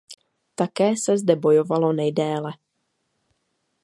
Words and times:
Také 0.55 0.95
se 0.97 1.17
zde 1.17 1.35
bojovalo 1.35 1.93
nejdéle. 1.93 2.51